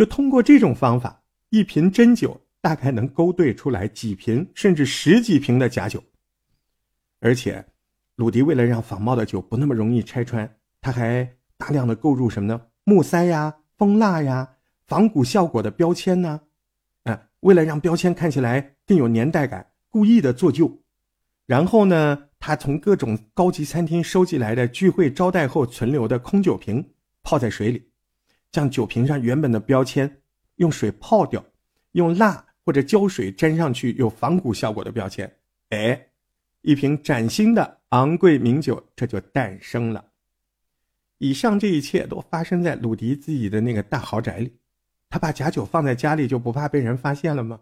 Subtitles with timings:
[0.00, 6.02] 就通过这种方法，一瓶真酒大概能勾兑出来几瓶甚至十几瓶的假酒。
[7.20, 7.66] 而且，
[8.16, 10.50] 鲁迪为了让仿冒的酒不那么容易拆穿，
[10.80, 12.62] 他还大量的购入什么呢？
[12.84, 14.52] 木塞呀、蜂蜡呀、
[14.86, 16.40] 仿古效果的标签呢？
[17.02, 20.80] 啊，为了让标签看起来更有年代感，故意的做旧。
[21.44, 27.89] 然后呢，他从各种高级餐厅收集来的聚会招待后存留的空酒瓶泡在水里，
[28.52, 30.22] 将酒瓶上原本的标签
[30.56, 31.44] 用水泡掉，
[31.92, 35.36] 用蜡或者胶水粘上去有仿古效果的标签。
[35.70, 36.06] 哎。
[36.62, 40.04] 一瓶崭新的昂贵名酒这就诞生了。
[41.16, 44.54] 以上这一切都发生在鲁迪自己的那个大豪宅里。
[45.08, 47.60] 他把假酒放在家里就不怕被人发现了吗？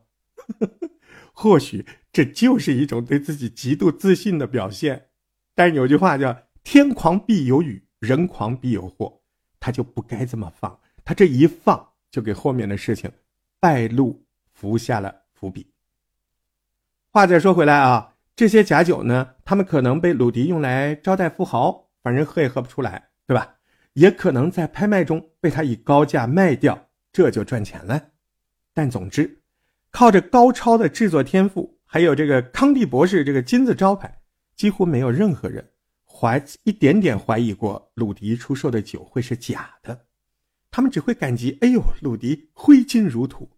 [1.33, 5.11] 或许这就是一种对自己极度自信的表现。
[5.55, 9.21] 但有句话叫“天狂必有雨，人狂必有祸”，
[9.61, 10.77] 他就不该这么放。
[11.09, 13.11] 他这一放，就给后面的事情
[13.59, 14.23] 败露
[14.53, 15.67] 伏下了伏笔。
[17.11, 18.15] 话再说回来啊。
[18.37, 23.55] 这些假酒呢，他们可能被鲁迪用来招待富豪，反正喝也喝不出来，对吧？
[23.95, 28.11] 也可能在拍卖中被他以高价卖掉，这就赚钱了。
[28.75, 29.41] 但总之，
[29.91, 34.21] 靠着高超的制作天赋，还有这个康帝博士这个金字招牌，
[34.55, 35.67] 几乎没有任何人
[36.05, 40.05] 怀一点点怀疑过鲁迪出售的酒会是假的。
[40.71, 43.51] 他们只会感激：哎呦，鲁迪挥金如土，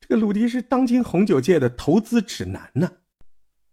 [0.00, 2.92] 这个鲁迪是当今红酒界的投资指南呢。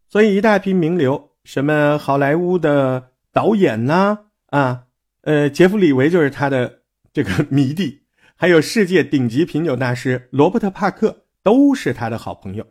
[0.08, 4.86] 所以，一大批名流，什么好莱坞的导演呐，啊，
[5.22, 8.04] 呃，杰弗里维就是他的这个迷弟，
[8.36, 12.66] 还有世界顶级品酒大师罗伯特帕克都是他的好朋友。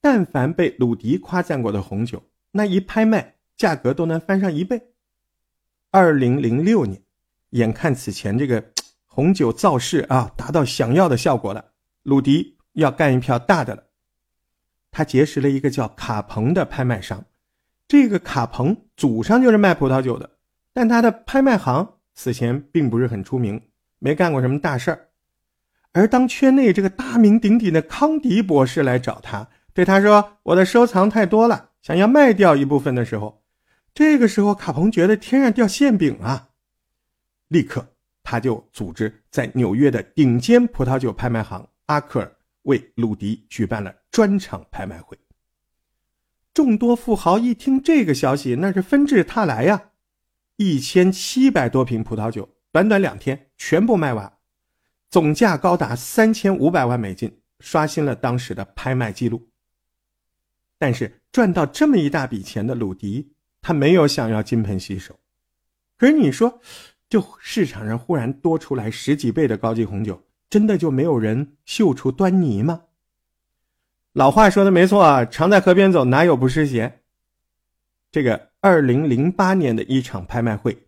[0.00, 4.82] 但凡被鲁迪夸赞过的红酒，那一拍卖，价格都能翻上一倍。
[5.90, 7.02] 二零零六年，
[7.50, 8.72] 眼看此前这个
[9.14, 11.62] 红酒造势啊，达到想要的效果了，
[12.02, 13.82] 鲁迪要干一票大的了。
[14.90, 17.22] 他结识了一个叫卡彭的拍卖商，
[17.86, 20.30] 这个卡彭祖上就是卖葡萄酒的，
[20.72, 23.60] 但他的拍卖行此前并不是很出名，
[23.98, 25.08] 没干过什么大事儿。
[25.92, 33.42] 而当圈内这个大名鼎鼎的康迪博士来找他，对他说：“我的收藏太多了，想要卖掉一部分的时候，
[33.92, 36.48] 这个时候卡彭觉得天上掉馅饼啊！
[37.48, 37.91] 立刻
[38.32, 45.18] 他就组织在纽约的顶尖葡萄酒拍卖行阿克尔。”为鲁迪举办了专场拍卖会。
[46.54, 49.90] 众多富豪一听这个消息，那是纷至沓来呀！
[50.56, 54.32] 一千七百多瓶葡萄酒，短短两天全部卖完，
[55.10, 59.50] 总价高达三千五百万美金，刷新了当时的拍卖记录。
[60.78, 65.18] 但是赚到这么一大笔钱的鲁迪，他没有想要金盆洗手。
[65.98, 66.60] 可是你说，
[67.12, 70.18] 就市场上忽然多出来十几倍的高级红酒？
[70.48, 72.84] 真的就没有人嗅出端倪吗？
[74.14, 77.00] 老话说的没错啊，常在河边走，哪有不湿鞋？
[78.10, 80.86] 这个二零零八年的一场拍卖会，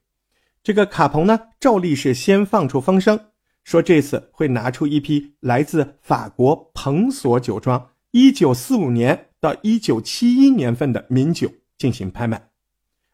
[0.62, 3.20] 这个卡彭呢，照例是先放出风声，
[3.62, 12.48] 说这次会拿出一批来自法国彭索酒庄一九四五年到一九七一年份的名酒进行拍卖，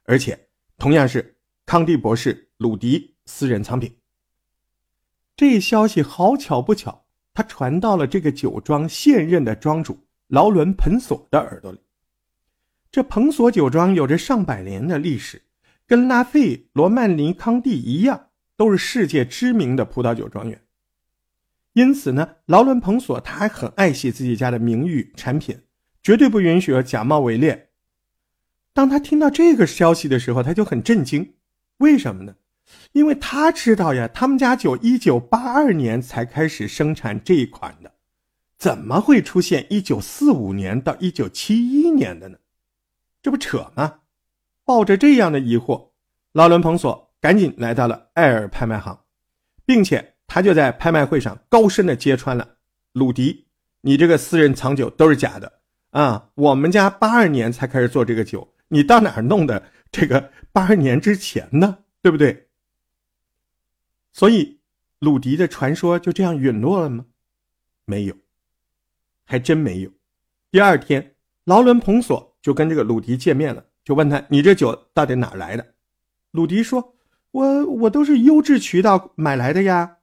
[0.04, 0.46] 而且
[0.78, 3.96] 同样是康帝博士鲁迪私人藏品。
[5.34, 9.98] 这消息好巧不巧，他传到了这个酒庄现任的庄主
[10.28, 11.78] 劳伦·彭索的耳朵里。
[12.92, 15.40] 这彭索酒庄有着上百年的历史，
[15.86, 18.26] 跟拉菲、罗曼尼康帝一样，
[18.58, 20.60] 都是世界知名的葡萄酒庄园。
[21.72, 25.62] 因此呢，劳伦·彭索他还很爱惜自己家的名誉产品，
[26.02, 27.70] 绝对不允许假冒伪劣。
[28.74, 31.36] 当他听到这个消息的时候，他就很震惊。
[31.78, 32.34] 为什么呢？
[32.92, 37.92] 因为他知道呀，他们家酒一九八二年才开始生产这一款的，
[38.58, 42.38] 怎么会出现一九四五年到一九七一年的呢？
[43.22, 44.00] 这不扯吗？
[44.64, 45.90] 抱着这样的疑惑，
[46.32, 48.98] 劳伦·彭索赶紧来到了艾尔拍卖行，
[49.64, 52.56] 并且他就在拍卖会上高声的揭穿了
[52.92, 53.46] 鲁迪
[53.82, 55.60] ：“你这个私人藏酒都是假的
[55.90, 56.28] 啊！
[56.34, 59.62] 我们家八二年才开始做这个酒，你到哪儿弄的
[59.92, 61.78] 这个八二年之前呢？
[62.02, 62.48] 对不对？”
[64.12, 64.58] 所以，
[64.98, 67.06] 鲁迪的传说就这样陨落了吗？
[67.84, 68.14] 没有，
[69.24, 69.90] 还真没有。
[70.50, 71.14] 第二天，
[71.44, 75.74] 劳伦·彭索就跟这个鲁迪见面了，就问他：“你这酒到底哪来的？”
[76.32, 76.96] 鲁迪说
[77.30, 79.98] ：“我我都是优质渠道买来的呀。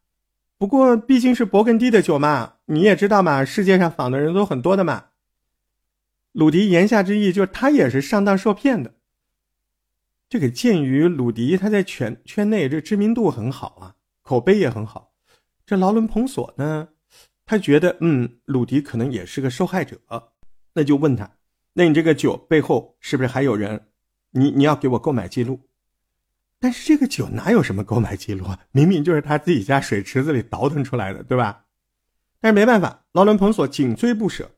[0.57, 5.07] 不过毕竟是勃艮第的酒嘛，你也知道嘛，世界上仿的人都很多的嘛。”
[6.31, 8.95] 鲁迪言下之意就是他也是上当受骗的。
[10.29, 13.95] 这个鉴于鲁迪他在圈圈内这知名度很好啊。
[14.27, 15.13] 口碑也很好，
[15.65, 16.89] 这劳伦·彭索呢，
[17.45, 19.97] 他觉得，嗯，鲁迪可能也是个受害者，
[20.73, 21.31] 那就问他，
[21.71, 23.87] 那你这个酒背后是不是还有人？
[24.31, 25.69] 你你要给我购买记录。
[26.59, 28.59] 但是这个酒哪有什么购买记录啊？
[28.71, 31.63] 明明就是他自己家水池子里倒腾出来的，对吧？
[32.41, 34.51] 但是没办法，劳伦彭索紧追不舍，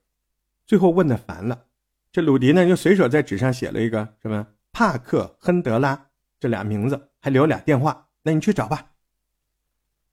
[0.65, 1.65] 最后问的烦了，
[2.11, 6.07] 这鲁迪呢就随手在纸上写了一个什么帕克亨德拉
[6.39, 8.83] 这俩名字，还留俩电话，那你去找吧。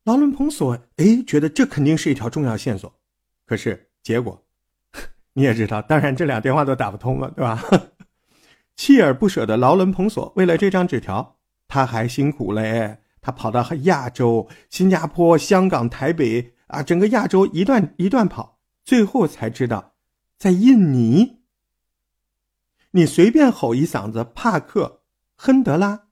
[0.06, 2.94] 劳伦·彭索，哎，觉得这肯定是一条重要线索，
[3.44, 4.40] 可是结果，
[5.34, 7.60] 你也知道，当然这俩电话都打不通了，对吧？
[8.78, 19.94] 锲而不舍的劳伦·彭索，为了这张纸条，他还辛苦嘞，他跑到亚洲、新加坡、香港、台北啊，整个亚洲一段一段跑，最后才知道，
[20.38, 21.40] 在印尼，
[22.92, 25.02] 你随便吼一嗓子帕克
[25.34, 26.04] 亨德拉，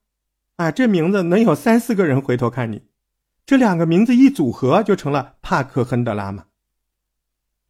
[0.57, 2.83] 啊，这名字能有三四个人回头看你。
[3.45, 6.45] 这两个名字一组合，就成了帕克·亨德拉嘛。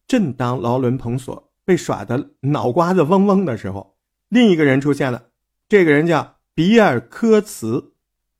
[0.06, 5.30] 正当劳伦·彭索被耍的脑瓜子嗡嗡的时候，另一个人出现了。
[5.68, 7.92] 这个人叫比尔·科茨，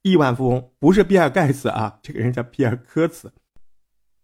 [0.02, 1.98] 亿万富翁，不是比尔·盖茨啊。
[2.02, 3.32] 这个人叫比尔·科茨。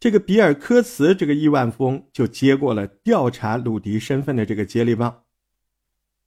[0.01, 5.25] 这个比尔·科茨这个亿万富翁就接过了调查鲁迪身份的这个接力棒。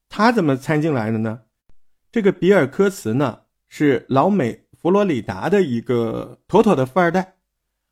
[0.07, 1.41] 他怎么参进来的呢？
[2.11, 4.64] 这个比尔·科茨呢，是老美。
[4.85, 7.37] 佛罗里达的一个妥妥的富二代，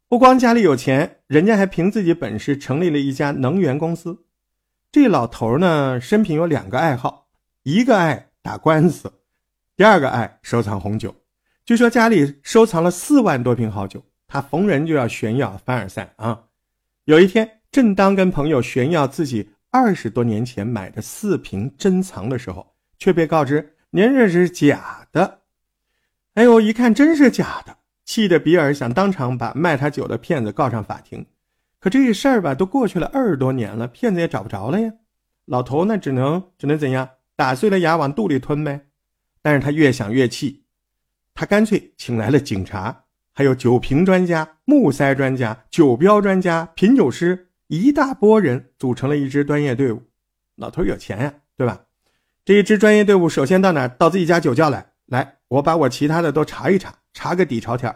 [0.07, 4.27] 不光家里有钱，人家还凭自己本事成立了一家能源公司。
[4.91, 7.29] 这老头呢，生平有两个爱好，
[7.63, 9.11] 一个爱打官司，
[9.75, 11.15] 第二个爱收藏红酒。
[11.65, 16.43] 据说家里收藏了四万多瓶好酒，他逢人就要炫耀凡尔赛啊。
[17.05, 25.02] 有一天，正当跟朋友炫耀自己二十多年前买的四瓶珍藏的时候，却被告知您这是假。
[26.35, 26.59] 哎呦！
[26.59, 31.25] 一看真是假的，气得比尔想当场把卖他酒的骗子告上法庭。
[31.79, 34.91] 可这事儿吧，都过去了二十多年了，骗子也找不着了呀。
[35.45, 37.07] 老头那只能只能怎样？
[37.35, 38.87] 打碎了牙往肚里吞呗。
[39.43, 40.63] 但是他越想越气，
[41.35, 50.01] 他干脆请来了警察，还有酒瓶专家、木塞专家、酒标专家、品酒师，一大波人组成了一支专业队伍。
[50.55, 51.81] 老头有钱呀，对吧？
[52.43, 53.87] 这一支专业队伍首先到哪？
[53.87, 54.87] 到自己家酒窖来。
[55.07, 57.95] 来，我把我其他的都查一查，查个底朝天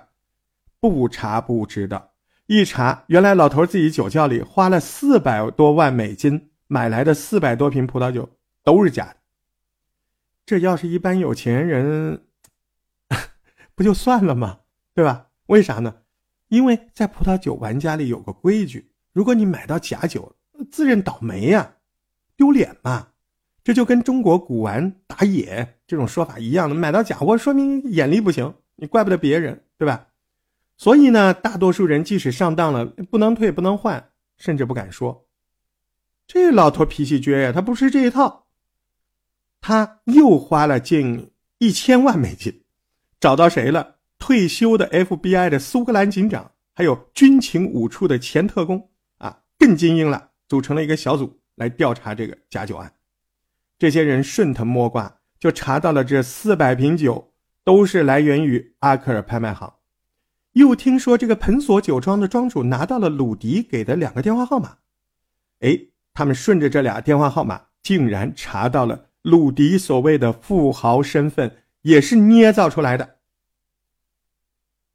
[0.79, 2.11] 不查不知道，
[2.45, 8.29] 一查，原来老头自己酒窖里花了四百多万美金买来的四百多瓶葡萄酒
[8.63, 9.15] 都是假的。
[10.45, 12.21] 这要是一般有钱人，
[13.73, 14.59] 不就算了吗？
[14.93, 15.29] 对吧？
[15.47, 15.95] 为啥呢？
[16.49, 20.35] 因为在葡萄酒玩家里有个规矩，如果你买到假酒，
[20.71, 21.73] 自认倒霉呀，
[22.35, 23.07] 丢脸嘛。
[23.63, 30.07] 这就跟中国古玩打野这种说法一样的，买到假货说明眼力不行，你怪不得别人，对吧？
[30.77, 35.25] 所以呢，大多数人即使上当了，不能退不能换，甚至不敢说。
[36.27, 38.47] 这老头脾气倔呀，他不吃这一套，
[39.61, 42.61] 他又花了近一千万美金，
[43.19, 43.95] 找到谁了？
[44.19, 48.89] 退休的 FBI 的苏格兰警长，还有军情五处的前特工
[49.19, 52.91] 啊，更精英了，组成了一个小组来调查这个假酒案。
[53.79, 59.73] 这些人顺藤摸瓜，就查到了这四百瓶酒都是来源于阿克尔拍卖行。
[60.53, 64.77] 又听说这个盆锁酒庄的庄主拿到了鲁迪给的两个电话号码。
[65.59, 65.79] 哎，
[66.13, 73.17] 他们顺着这俩电话号码，竟然查到了鲁迪所谓的富豪身份也是捏造出来的。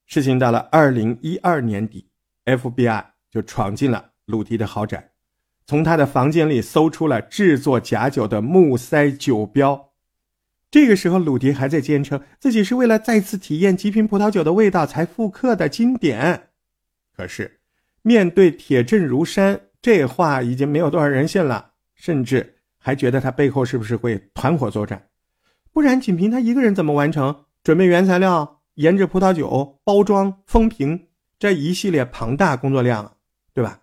[0.07, 2.09] 事情到了二零一二年底
[2.45, 5.13] ，FBI 就闯进了鲁迪的豪宅。
[5.65, 9.92] 从他的房间里搜出了制作假酒的木塞酒标。
[10.73, 16.49] 这个时候，鲁迪还在坚称自己是为了再次体验极品葡萄酒的味道才复刻的经典。
[17.15, 17.61] 可是，
[18.01, 25.11] 面对铁证如山，这话已经没有多少人信了，甚至还觉得他背后是不是会团伙作战？
[25.75, 33.19] 不然，仅凭他一个人怎么完成准备原材料、研制葡萄酒、包装、封瓶这一系列庞大工作量？
[33.53, 33.83] 对吧？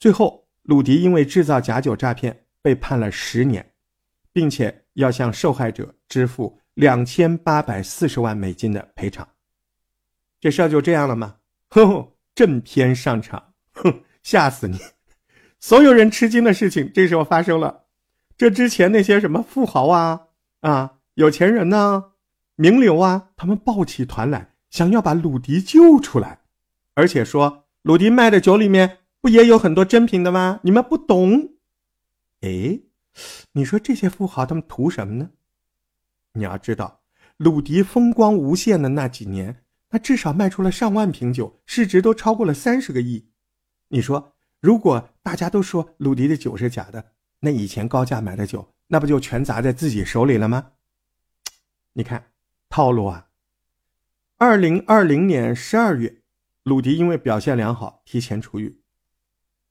[0.00, 0.42] 最后。
[0.64, 3.72] 鲁迪因为制造假酒诈骗被判了十年，
[4.32, 9.26] 并且要向受害者支付两千八百四十万美金的赔偿。
[10.40, 11.36] 这事儿就这样了吗？
[11.68, 14.78] 哼，正片上场，哼，吓死你！
[15.60, 17.84] 所有人吃惊的事情这时候发生了。
[18.36, 20.28] 这之前那些什么富豪啊、
[20.60, 22.12] 啊有钱人呐、
[22.56, 26.40] 名流啊，他们抱起团来，想要把鲁迪救出来，
[26.94, 28.98] 而且说鲁迪卖的酒里面。
[29.20, 30.58] 不也有很多真品的吗？
[30.64, 31.52] 你们不懂。
[32.40, 32.80] 哎，
[33.52, 35.30] 你说这些富豪他们图什么呢？
[36.34, 37.02] 你要知道，
[37.36, 43.28] 鲁迪风光无限的那几年，他至少卖出了上万瓶酒，市值都超过了三十个亿。
[43.88, 50.72] 你说如果大家都说鲁迪的酒是假的，那以前高价买的酒，那不就全砸在自己手里了吗？
[51.92, 52.32] 你看
[52.70, 53.28] 套路啊！
[54.38, 56.22] 二零二零年十二月，
[56.62, 58.80] 鲁迪因为表现良好提前出狱，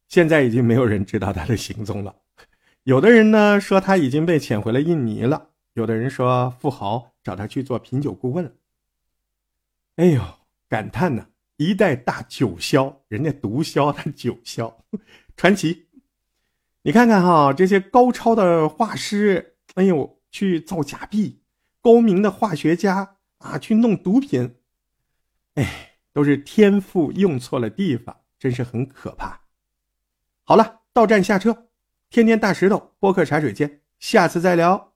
[0.07, 2.20] 现在已经没有人知道他的行踪了。
[2.83, 8.57] 有的人呢说他已经被遣回了印尼了，有的人说富豪找他去做品酒顾问。
[9.97, 10.21] 哎呦，
[10.67, 11.27] 感叹呢！
[11.57, 14.73] 一代大酒枭，人家毒枭，他酒枭，
[15.37, 15.89] 传奇。
[16.81, 21.41] 你看看哈，这些高超的画师，哎呦，去造假币；
[21.81, 24.55] 高明的化学家啊，去弄毒品。
[25.53, 29.41] 哎，都是天赋用错了地方，真是很可怕。
[30.43, 31.67] 好了，到站下车，
[32.11, 34.90] 天天大石头播客茶水间，下次再聊。